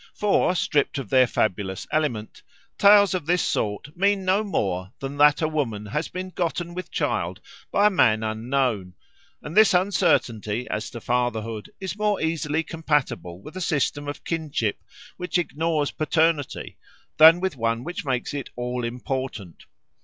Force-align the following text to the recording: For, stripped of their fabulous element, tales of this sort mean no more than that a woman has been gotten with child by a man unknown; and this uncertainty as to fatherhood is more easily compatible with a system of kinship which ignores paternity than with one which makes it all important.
For, 0.15 0.55
stripped 0.55 0.97
of 0.97 1.11
their 1.11 1.27
fabulous 1.27 1.85
element, 1.91 2.41
tales 2.79 3.13
of 3.13 3.27
this 3.27 3.43
sort 3.43 3.95
mean 3.95 4.25
no 4.25 4.43
more 4.43 4.93
than 4.99 5.15
that 5.17 5.43
a 5.43 5.47
woman 5.47 5.85
has 5.85 6.07
been 6.07 6.31
gotten 6.31 6.73
with 6.73 6.89
child 6.89 7.39
by 7.71 7.85
a 7.85 7.91
man 7.91 8.23
unknown; 8.23 8.95
and 9.43 9.55
this 9.55 9.75
uncertainty 9.75 10.67
as 10.71 10.89
to 10.89 11.01
fatherhood 11.01 11.69
is 11.79 11.99
more 11.99 12.19
easily 12.19 12.63
compatible 12.63 13.43
with 13.43 13.55
a 13.55 13.61
system 13.61 14.07
of 14.07 14.23
kinship 14.23 14.79
which 15.17 15.37
ignores 15.37 15.91
paternity 15.91 16.77
than 17.17 17.39
with 17.39 17.55
one 17.55 17.83
which 17.83 18.03
makes 18.03 18.33
it 18.33 18.49
all 18.55 18.83
important. 18.83 19.65